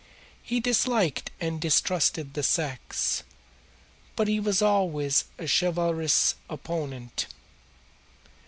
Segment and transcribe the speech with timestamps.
[0.41, 3.21] He disliked and distrusted the sex,
[4.15, 7.27] but he was always a chivalrous opponent.